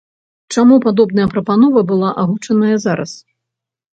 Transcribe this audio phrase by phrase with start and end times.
[0.53, 3.11] Чаму падобная прапанова была агучаная зараз?